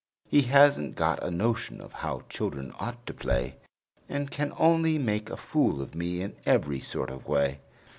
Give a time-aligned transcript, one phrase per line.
[0.27, 3.57] He hasn't got a notion of how children ought to play,
[4.09, 7.59] And can only make a fool of me in every sort of way.